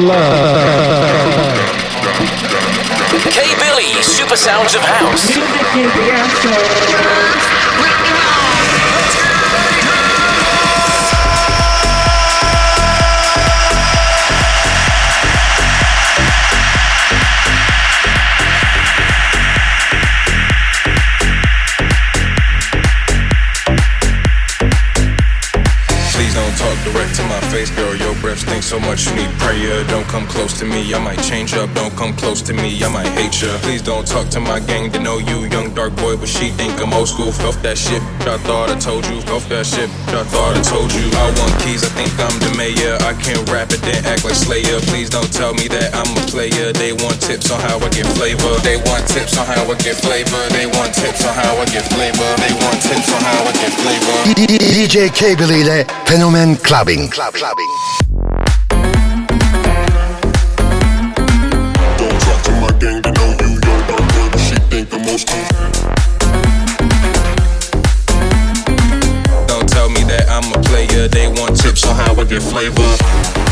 love. 0.00 0.35
close 32.26 32.42
to 32.42 32.54
me, 32.58 32.82
I 32.82 32.90
might 32.90 33.06
hate 33.14 33.38
ya. 33.38 33.54
Please 33.62 33.82
don't 33.86 34.02
talk 34.02 34.26
to 34.34 34.40
my 34.40 34.58
gang, 34.58 34.90
to 34.90 34.98
know 34.98 35.18
you, 35.18 35.46
young 35.46 35.70
dark 35.78 35.94
boy, 36.02 36.18
but 36.18 36.26
she 36.26 36.50
think 36.58 36.74
I'm 36.82 36.92
old 36.92 37.06
school. 37.06 37.30
Off 37.46 37.62
that 37.62 37.78
shit, 37.78 38.02
I 38.26 38.34
thought 38.42 38.66
I 38.66 38.74
told 38.82 39.06
you. 39.06 39.22
Off 39.30 39.46
that 39.46 39.62
shit, 39.62 39.86
I 40.10 40.26
thought 40.26 40.58
I 40.58 40.60
told 40.66 40.90
you. 40.90 41.06
I 41.22 41.30
want 41.38 41.54
keys, 41.62 41.86
I 41.86 41.90
think 41.94 42.10
I'm 42.18 42.34
the 42.42 42.50
mayor. 42.58 42.98
I 43.06 43.14
can 43.22 43.38
rap 43.46 43.70
it, 43.70 43.78
then 43.86 44.02
act 44.10 44.26
like 44.26 44.34
Slayer. 44.34 44.82
Please 44.90 45.06
don't 45.06 45.30
tell 45.30 45.54
me 45.54 45.70
that 45.70 45.94
I'm 45.94 46.10
a 46.18 46.24
player. 46.26 46.74
They 46.74 46.90
want 46.98 47.22
tips 47.22 47.46
on 47.54 47.62
how 47.62 47.78
I 47.78 47.88
get 47.94 48.10
flavor. 48.18 48.58
They 48.66 48.74
want 48.90 49.06
tips 49.06 49.38
on 49.38 49.46
how 49.46 49.62
I 49.62 49.78
get 49.78 49.94
flavor. 50.02 50.42
They 50.50 50.66
want 50.66 50.98
tips 50.98 51.22
on 51.22 51.30
how 51.30 51.54
I 51.62 51.64
get 51.70 51.86
flavor. 51.94 52.30
They 52.42 52.54
want 52.58 52.82
tips 52.82 53.06
on 53.14 53.22
how 53.22 53.38
I 53.46 53.52
get 53.54 53.70
flavor. 53.78 54.16
DJ 54.34 55.14
K 55.14 55.38
ile 55.38 55.86
Clubbing. 56.66 57.06
Club, 57.06 57.34
clubbing. 57.38 58.05
Don't 65.16 65.26
tell 69.66 69.88
me 69.88 70.02
that 70.04 70.26
I'm 70.28 70.52
a 70.52 70.62
player. 70.62 71.08
They 71.08 71.26
want 71.26 71.58
tips 71.58 71.86
on 71.86 71.96
how 71.96 72.14
I 72.14 72.24
get 72.24 72.42
flavor. 72.42 73.45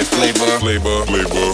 flavor, 0.00 0.58
flavor, 0.58 1.04
flavor. 1.06 1.51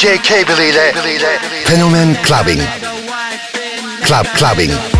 DJ 0.00 0.18
Cable 0.22 0.68
ile 0.68 0.92
Fenomen 1.66 2.16
Clubbing. 2.22 2.62
Club 4.02 4.26
Clubbing. 4.34 4.99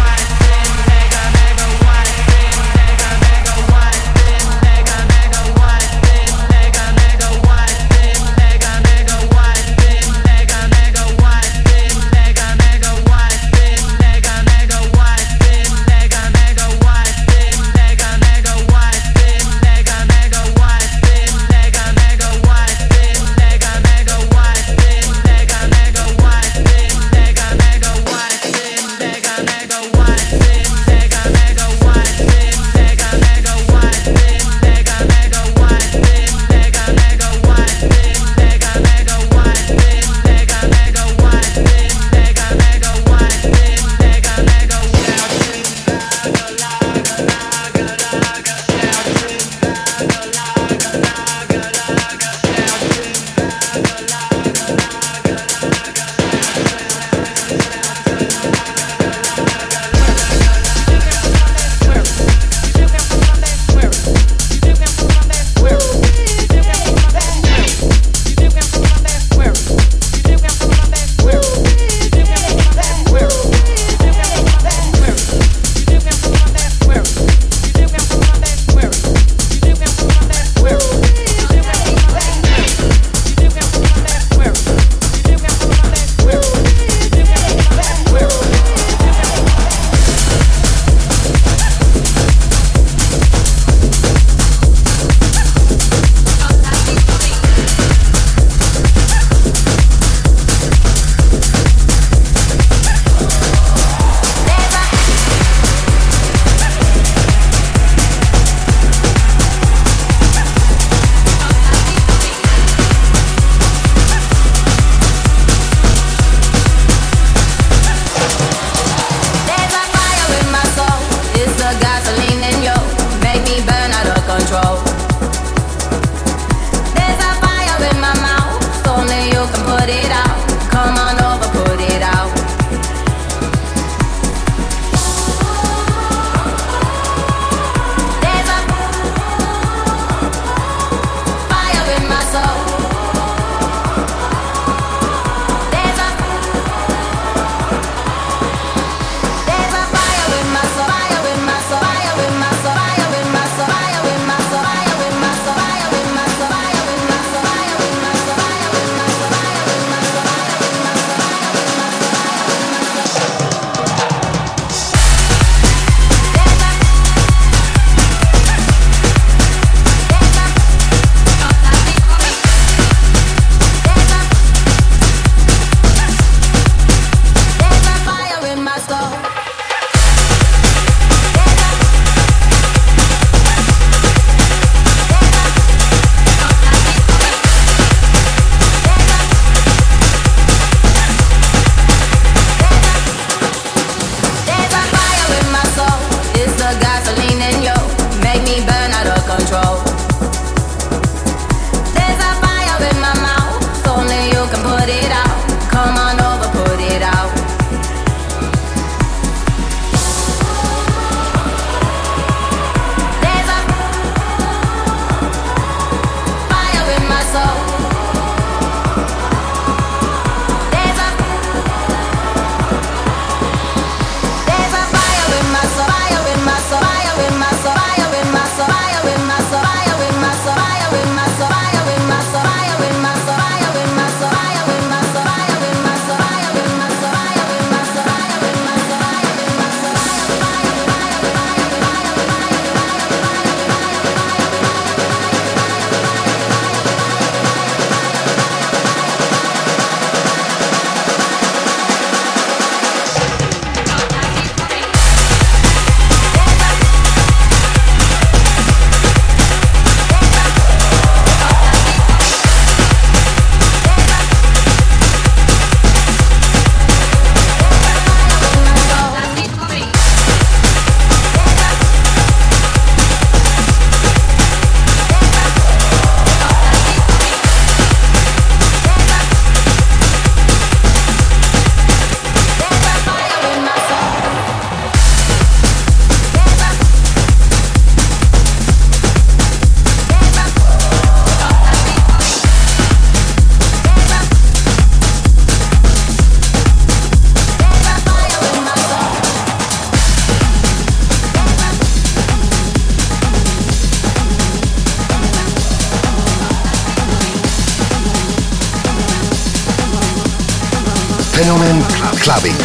Clubbing. 311.70 312.56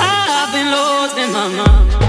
I've 0.00 0.52
been 0.52 0.66
lost 0.72 1.16
in 1.16 1.32
my 1.32 1.46
mind. 1.46 2.01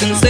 can 0.00 0.14
say 0.14 0.29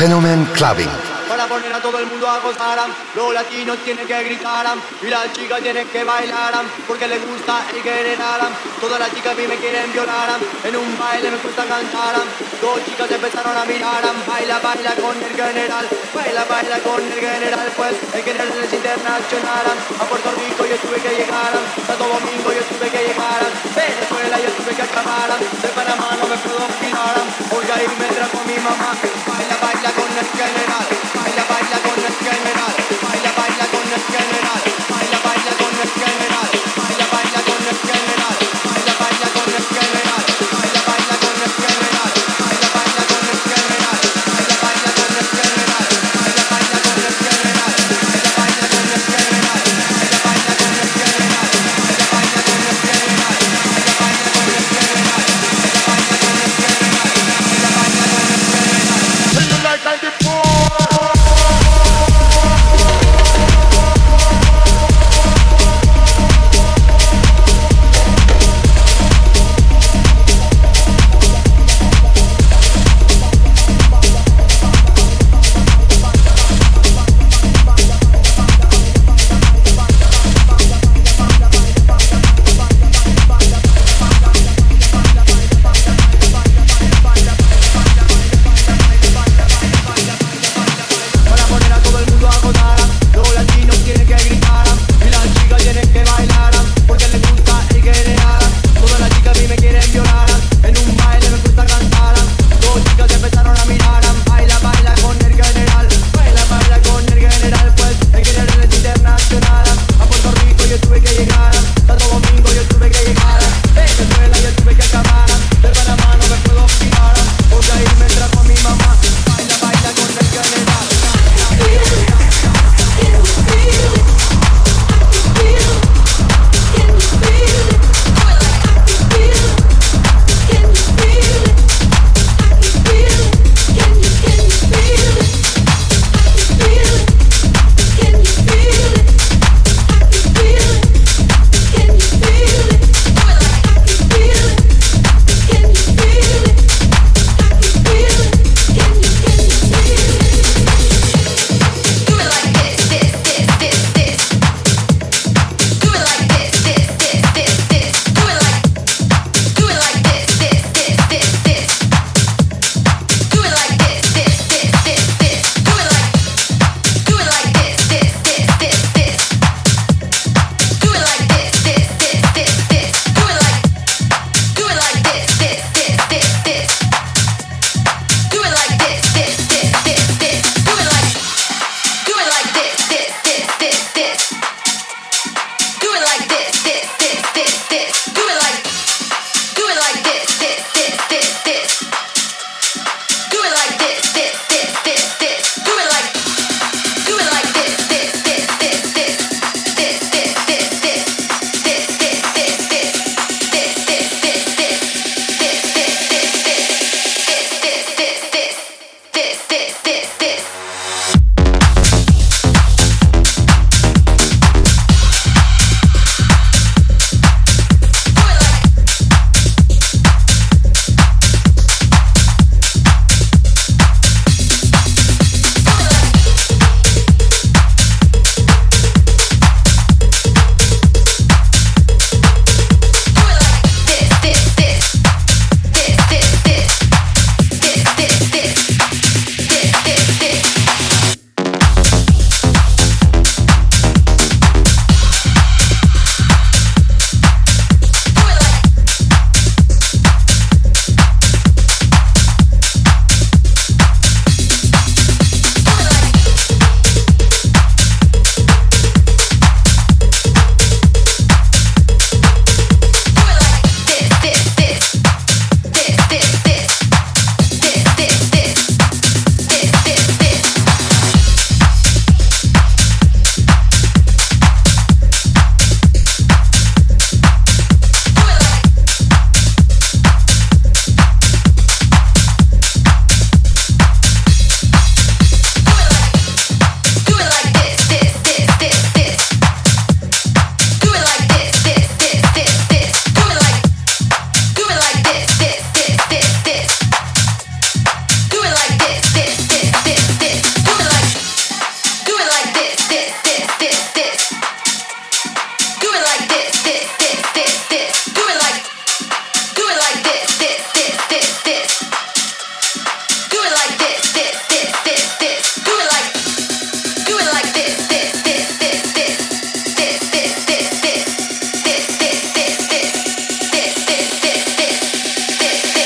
Fenomen 0.00 0.46
Clubbing. 0.54 1.19
Para 1.40 1.54
poner 1.56 1.72
a 1.72 1.80
todo 1.80 1.98
el 1.98 2.04
mundo 2.04 2.28
a 2.28 2.38
gozar. 2.40 2.76
Los 3.16 3.32
latinos 3.32 3.78
tienen 3.82 4.06
que 4.06 4.24
gritar 4.24 4.66
y 5.00 5.06
las 5.06 5.32
chicas 5.32 5.62
tienen 5.62 5.88
que 5.88 6.04
bailar 6.04 6.52
porque 6.86 7.08
les 7.08 7.16
gusta 7.26 7.64
el 7.72 7.80
general. 7.80 8.40
Todas 8.78 9.00
las 9.00 9.08
chicas 9.14 9.32
a 9.32 9.36
mí 9.40 9.48
me 9.48 9.56
quieren 9.56 9.90
violar. 9.90 10.36
En 10.64 10.76
un 10.76 10.98
baile 10.98 11.30
me 11.30 11.38
gusta 11.38 11.64
cantar. 11.64 12.20
Dos 12.60 12.84
chicas 12.84 13.10
empezaron 13.10 13.56
a 13.56 13.64
mirar. 13.64 14.04
Baila, 14.28 14.58
baila 14.58 14.92
con 15.00 15.16
el 15.16 15.32
general. 15.32 15.88
Baila, 16.12 16.44
baila 16.44 16.78
con 16.80 17.00
el 17.00 17.18
general. 17.18 17.72
Pues 17.74 17.96
el 18.12 18.22
general 18.22 18.60
es 18.60 18.72
internacional. 18.74 19.64
A 19.96 20.04
Puerto 20.04 20.28
Rico 20.44 20.66
yo 20.68 20.76
tuve 20.76 21.00
que 21.00 21.24
llegar. 21.24 21.56
Santo 21.88 22.04
Domingo 22.04 22.52
yo 22.52 22.62
tuve 22.68 22.84
que 22.92 23.00
llegar. 23.00 23.40
Venezuela 23.72 24.36
yo 24.44 24.50
tuve 24.60 24.76
que 24.76 24.82
acabar. 24.82 25.40
De 25.40 25.68
Panamá 25.72 26.20
no 26.20 26.28
me 26.28 26.36
puedo 26.36 26.60
olvidar. 26.68 27.16
Voy 27.48 27.64
a 27.64 27.76
irme 27.80 28.06
tras 28.12 28.28
con 28.28 28.44
mi 28.44 28.60
mamá. 28.60 28.92
Baila, 29.24 29.56
baila 29.56 29.90
con 29.96 30.10
el 30.20 30.28
general. 30.36 31.29
baila 31.50 31.78
con 31.82 32.02
las 32.02 32.14
caimeradas. 32.24 32.99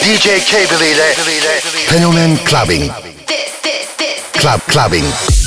DJ 0.05 0.45
Cable 0.45 0.91
ile 0.91 1.15
Fenomen 1.87 2.39
Clubbing. 2.45 2.93
Club 4.33 4.61
Clubbing. 4.67 5.05
Walk 5.05 5.13
for 5.15 5.31
me, 5.31 5.44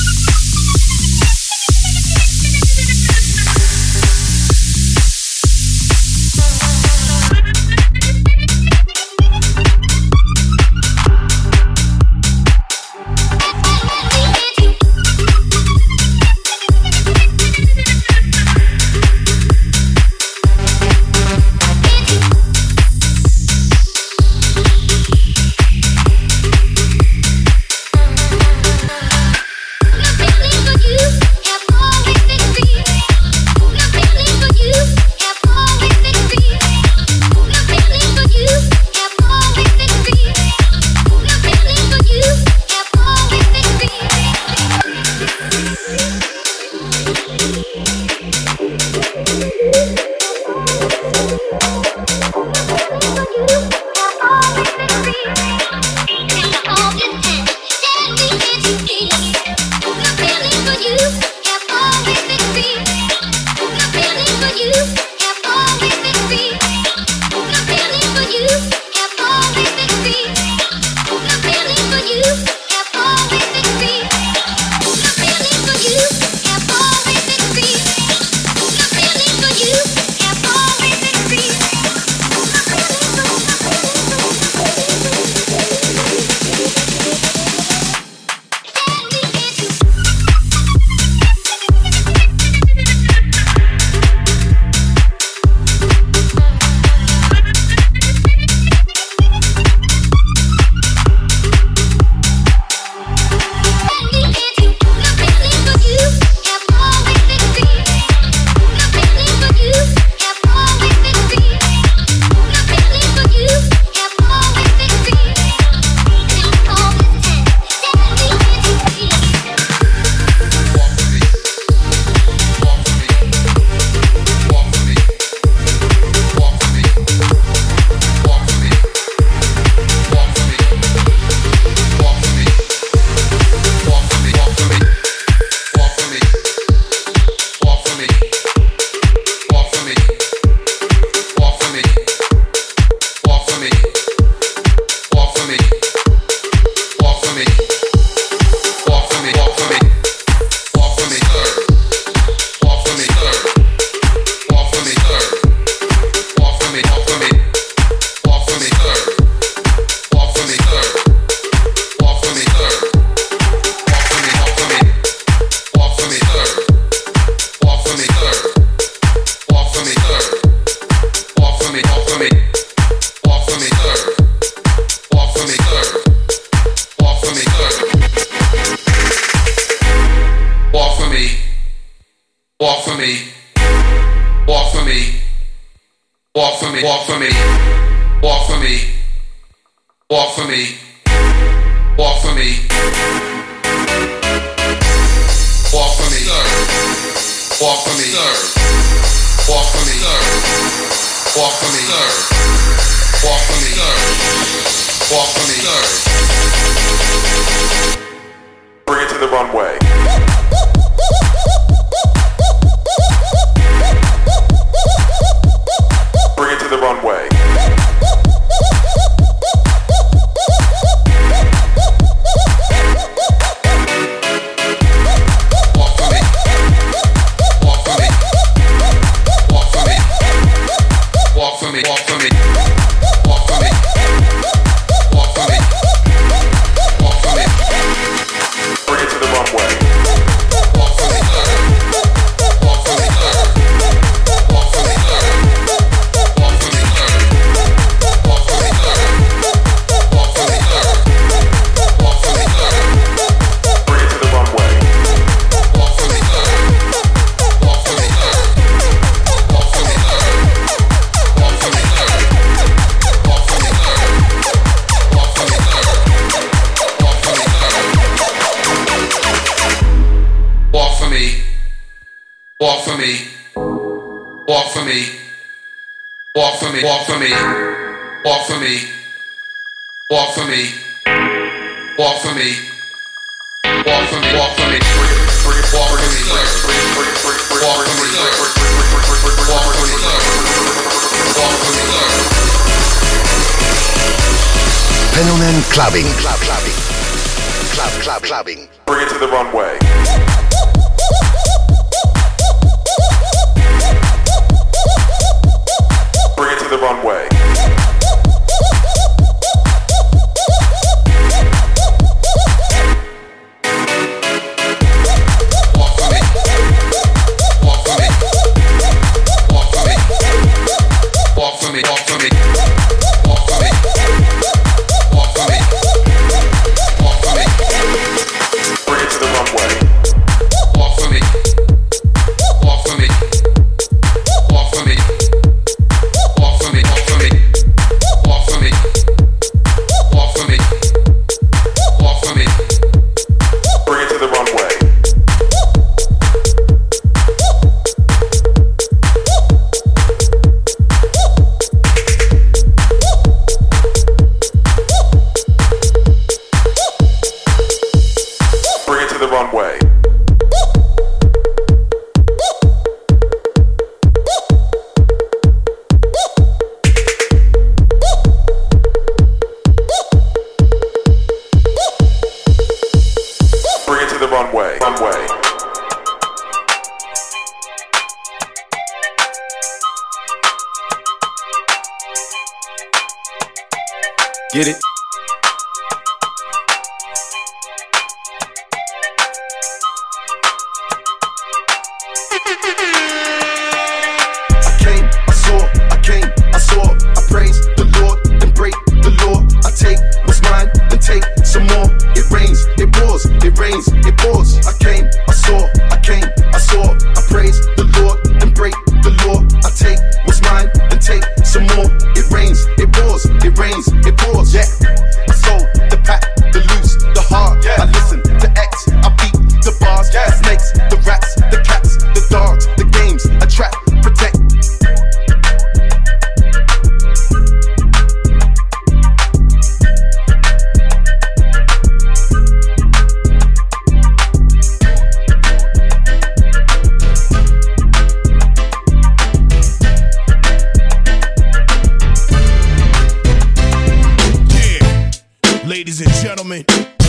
ladies 445.68 446.00
and 446.00 446.10
gentlemen, 446.26 446.64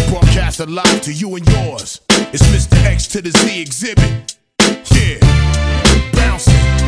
broadcast 0.08 0.58
live 0.68 1.00
to 1.02 1.12
you 1.12 1.36
and 1.36 1.48
yours. 1.48 2.00
It's 2.32 2.42
Mr. 2.48 2.84
X 2.84 3.06
to 3.08 3.22
the 3.22 3.30
Z 3.30 3.64
Xzibit. 3.64 4.36
Yeah, 4.90 6.10
bouncing. 6.12 6.87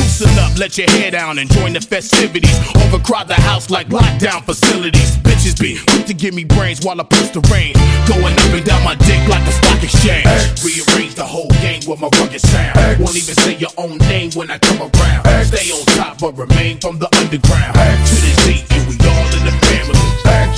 Loosen 0.11 0.39
up, 0.39 0.57
let 0.59 0.77
your 0.77 0.89
hair 0.91 1.09
down 1.09 1.39
and 1.39 1.49
join 1.49 1.71
the 1.71 1.79
festivities. 1.79 2.51
Overcrowd 2.75 3.29
the 3.29 3.39
house 3.47 3.69
like 3.69 3.87
lockdown 3.87 4.43
facilities. 4.43 5.15
Bitches 5.23 5.57
be 5.57 5.79
quick 5.87 6.05
to 6.05 6.13
give 6.13 6.33
me 6.33 6.43
brains 6.43 6.83
while 6.83 6.99
I 6.99 7.05
push 7.05 7.29
the 7.29 7.39
rain. 7.47 7.71
Going 8.11 8.35
up 8.35 8.51
and 8.51 8.65
down 8.65 8.83
my 8.83 8.95
dick 9.07 9.23
like 9.29 9.47
a 9.47 9.51
stock 9.51 9.81
exchange. 9.81 10.27
Rearrange 10.59 11.15
the 11.15 11.23
whole 11.23 11.47
game 11.63 11.79
with 11.87 12.01
my 12.01 12.09
rugged 12.19 12.41
sound. 12.41 12.99
Won't 12.99 13.15
even 13.15 13.35
say 13.39 13.55
your 13.55 13.71
own 13.77 13.97
name 14.11 14.31
when 14.35 14.51
I 14.51 14.57
come 14.59 14.83
around. 14.83 15.23
Stay 15.47 15.71
on 15.71 15.85
top 15.95 16.19
but 16.19 16.35
remain 16.37 16.77
from 16.79 16.99
the 16.99 17.07
underground. 17.15 17.71
To 17.71 18.15
the 18.19 18.31
Z 18.43 18.67
and 18.67 18.83
we 18.91 18.99
all 19.07 19.27
in 19.31 19.43
the 19.47 19.55
family. 19.63 19.95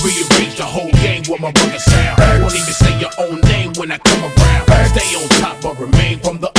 Rearrange 0.02 0.56
the 0.58 0.66
whole 0.66 0.90
game 0.98 1.22
with 1.30 1.38
my 1.38 1.54
rugged 1.54 1.80
sound. 1.80 2.42
Won't 2.42 2.58
even 2.58 2.74
say 2.74 2.90
your 2.98 3.14
own 3.22 3.38
name 3.46 3.72
when 3.78 3.92
I 3.92 3.98
come 3.98 4.18
around. 4.18 4.66
Stay 4.90 5.14
on 5.14 5.28
top 5.38 5.62
but 5.62 5.78
remain 5.78 6.18
from 6.18 6.42
the 6.42 6.50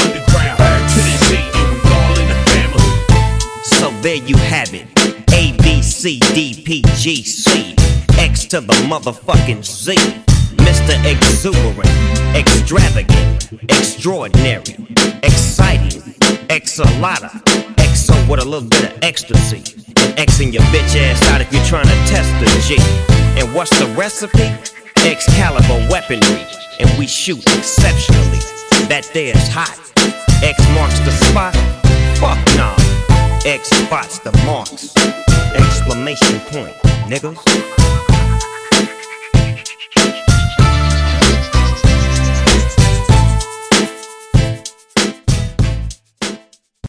there 4.05 4.17
you 4.17 4.37
have 4.37 4.71
it. 4.71 4.85
A 5.33 5.57
B 5.63 5.81
C 5.81 6.19
D 6.19 6.61
P 6.63 6.83
G 6.95 7.23
C 7.23 7.73
X 8.19 8.45
to 8.45 8.61
the 8.61 8.73
motherfucking 8.87 9.65
Z. 9.65 9.95
Mr. 10.61 10.93
Exuberant, 11.09 11.89
extravagant, 12.35 13.51
extraordinary, 13.63 14.77
exciting, 15.23 16.01
exalata, 16.53 17.31
exo 17.77 18.13
with 18.29 18.41
a 18.41 18.45
little 18.45 18.69
bit 18.69 18.93
of 18.93 18.99
ecstasy. 19.01 19.63
And 19.97 20.29
Xing 20.29 20.53
your 20.53 20.61
bitch 20.69 20.95
ass 20.95 21.27
out 21.29 21.41
if 21.41 21.51
you're 21.51 21.65
trying 21.65 21.87
to 21.87 21.97
test 22.05 22.29
the 22.39 22.45
G. 22.67 22.77
And 23.41 23.51
what's 23.55 23.71
the 23.79 23.87
recipe? 23.97 24.53
Excalibur 25.03 25.87
weaponry, 25.89 26.45
and 26.79 26.99
we 26.99 27.07
shoot 27.07 27.41
exceptionally. 27.57 28.37
That 28.87 29.09
there's 29.15 29.47
hot. 29.47 29.79
X 30.43 30.61
marks 30.75 30.99
the 30.99 31.11
spot. 31.25 31.55
Fuck 32.19 32.37
nah. 32.55 33.04
X 33.45 33.69
spots 33.69 34.17
the 34.17 34.31
marks. 34.43 34.91
Exclamation 35.53 36.39
point, 36.49 36.75
niggas. 37.07 38.04